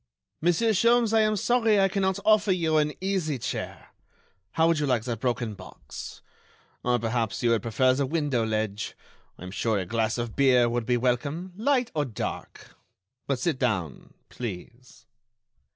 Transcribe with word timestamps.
"Monsieur 0.41 0.71
Sholmes, 0.71 1.13
I 1.13 1.19
am 1.21 1.35
sorry 1.35 1.79
I 1.79 1.87
cannot 1.87 2.17
offer 2.25 2.51
you 2.51 2.77
an 2.77 2.91
easy 3.01 3.37
chair. 3.37 3.89
How 4.53 4.65
would 4.67 4.79
you 4.79 4.87
like 4.87 5.03
that 5.03 5.19
broken 5.19 5.53
box? 5.53 6.23
Or 6.83 6.97
perhaps 6.97 7.43
you 7.43 7.51
would 7.51 7.61
prefer 7.61 7.93
the 7.93 8.07
window 8.07 8.43
ledge? 8.43 8.95
I 9.37 9.43
am 9.43 9.51
sure 9.51 9.77
a 9.77 9.85
glass 9.85 10.17
of 10.17 10.35
beer 10.35 10.67
would 10.67 10.87
be 10.87 10.97
welcome... 10.97 11.53
light 11.55 11.91
or 11.93 12.05
dark?... 12.05 12.75
But 13.27 13.37
sit 13.37 13.59
down, 13.59 14.15
please." 14.29 15.05